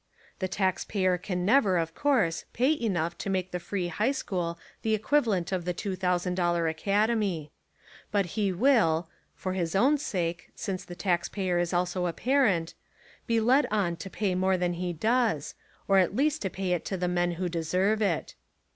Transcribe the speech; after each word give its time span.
The 0.39 0.47
tax 0.47 0.83
payer 0.83 1.19
can 1.19 1.45
never, 1.45 1.77
of 1.77 1.93
course, 1.93 2.45
pay 2.53 2.71
enough 2.71 3.15
to 3.19 3.29
make 3.29 3.51
the 3.51 3.59
free 3.59 3.89
high 3.89 4.13
school 4.13 4.57
the 4.81 4.95
equivalent 4.95 5.51
of 5.51 5.63
the 5.63 5.75
two 5.75 5.95
thousand 5.95 6.33
dollar 6.33 6.67
acad 6.67 7.11
emy. 7.11 7.51
But 8.11 8.25
he 8.33 8.51
will 8.51 9.09
(for 9.35 9.53
his 9.53 9.75
own 9.75 9.99
sake, 9.99 10.49
since 10.55 10.83
the 10.83 10.95
tax 10.95 11.29
payer 11.29 11.59
is 11.59 11.71
also 11.71 12.07
a 12.07 12.13
parent) 12.13 12.73
be 13.27 13.39
led 13.39 13.67
on 13.67 13.95
to 13.97 14.09
pay 14.09 14.33
more 14.33 14.57
than 14.57 14.73
he 14.73 14.91
does, 14.91 15.53
or 15.87 15.99
at 15.99 16.15
least 16.15 16.41
to 16.41 16.49
pay 16.49 16.71
it 16.71 16.83
to 16.85 16.97
the 16.97 17.07
men 17.07 17.33
who 17.33 17.47
deserve 17.47 18.01
it. 18.01 18.33